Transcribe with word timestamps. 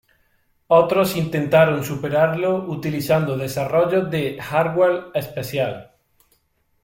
Otros 0.69 1.15
intentaron 1.15 1.83
superarlo 1.85 2.63
utilizando 2.67 3.37
desarrollos 3.37 4.09
de 4.09 4.41
hardware 4.41 5.11
especial. 5.13 5.91